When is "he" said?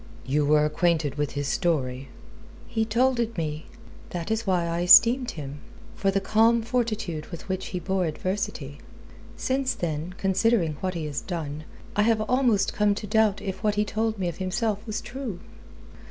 2.67-2.85, 7.67-7.79, 10.95-11.05, 13.75-13.85